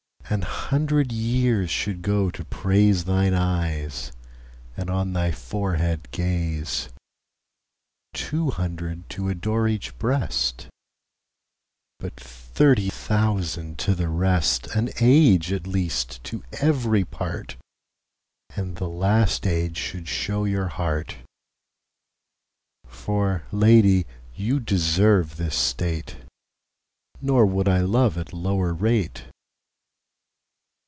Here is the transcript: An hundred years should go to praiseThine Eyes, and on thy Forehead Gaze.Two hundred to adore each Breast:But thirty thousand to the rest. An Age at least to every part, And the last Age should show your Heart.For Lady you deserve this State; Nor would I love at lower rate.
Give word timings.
An 0.29 0.43
hundred 0.43 1.11
years 1.11 1.69
should 1.71 2.01
go 2.01 2.29
to 2.29 2.45
praiseThine 2.45 3.35
Eyes, 3.37 4.13
and 4.77 4.89
on 4.89 5.11
thy 5.11 5.29
Forehead 5.33 6.07
Gaze.Two 6.11 6.91
hundred 8.51 9.09
to 9.09 9.27
adore 9.27 9.67
each 9.67 9.97
Breast:But 9.99 12.17
thirty 12.17 12.89
thousand 12.89 13.77
to 13.79 13.93
the 13.93 14.07
rest. 14.07 14.67
An 14.67 14.91
Age 15.01 15.51
at 15.51 15.67
least 15.67 16.23
to 16.23 16.41
every 16.61 17.03
part, 17.03 17.57
And 18.55 18.77
the 18.77 18.87
last 18.87 19.45
Age 19.45 19.75
should 19.75 20.07
show 20.07 20.45
your 20.45 20.69
Heart.For 20.69 23.43
Lady 23.51 24.05
you 24.33 24.61
deserve 24.61 25.35
this 25.35 25.57
State; 25.57 26.19
Nor 27.19 27.45
would 27.45 27.67
I 27.67 27.81
love 27.81 28.17
at 28.17 28.31
lower 28.31 28.73
rate. 28.73 29.25